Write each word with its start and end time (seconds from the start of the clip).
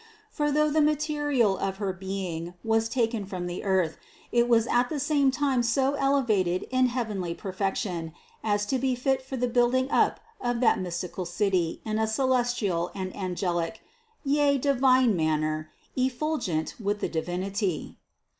For 0.31 0.51
though 0.51 0.71
the 0.71 0.81
material 0.81 1.59
of 1.59 1.77
her 1.77 1.93
being 1.93 2.55
was 2.63 2.89
taken 2.89 3.23
from 3.23 3.45
the 3.45 3.63
earth, 3.63 3.97
it 4.31 4.49
was 4.49 4.65
at 4.65 4.89
the 4.89 4.99
same 4.99 5.29
time 5.29 5.61
so 5.61 5.93
elevated 5.93 6.63
in 6.71 6.87
heavenly 6.87 7.35
perfection 7.35 8.11
as 8.43 8.65
to 8.65 8.79
be 8.79 8.95
fit 8.95 9.21
for 9.21 9.37
the 9.37 9.47
building 9.47 9.91
up 9.91 10.19
of 10.41 10.59
that 10.59 10.79
mystical 10.79 11.25
City 11.25 11.81
in 11.85 11.99
a 11.99 12.07
celestial 12.07 12.89
and 12.95 13.15
angelic, 13.15 13.81
yea 14.23 14.57
divine 14.57 15.15
manner, 15.15 15.69
effulgent 15.95 16.73
with 16.79 16.99
the 16.99 17.07
Di 17.09 17.21
vinity. 17.21 17.95